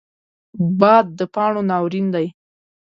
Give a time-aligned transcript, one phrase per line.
[0.79, 2.27] باد د پاڼو ناورین دی